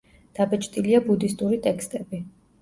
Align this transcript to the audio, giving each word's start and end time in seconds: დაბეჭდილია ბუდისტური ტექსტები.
დაბეჭდილია 0.37 1.01
ბუდისტური 1.09 1.61
ტექსტები. 1.67 2.25